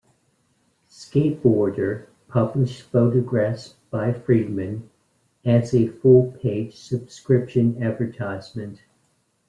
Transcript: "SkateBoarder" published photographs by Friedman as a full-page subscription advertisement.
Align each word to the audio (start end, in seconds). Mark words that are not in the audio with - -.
"SkateBoarder" 0.89 2.07
published 2.27 2.81
photographs 2.81 3.75
by 3.91 4.11
Friedman 4.11 4.89
as 5.45 5.75
a 5.75 5.89
full-page 5.89 6.75
subscription 6.75 7.83
advertisement. 7.83 8.81